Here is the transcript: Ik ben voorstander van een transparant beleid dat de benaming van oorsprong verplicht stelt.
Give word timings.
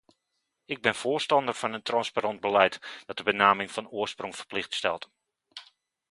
Ik 0.65 0.81
ben 0.81 0.95
voorstander 0.95 1.53
van 1.53 1.73
een 1.73 1.81
transparant 1.81 2.39
beleid 2.39 2.79
dat 3.05 3.17
de 3.17 3.23
benaming 3.23 3.71
van 3.71 3.89
oorsprong 3.89 4.35
verplicht 4.35 4.73
stelt. 4.73 5.09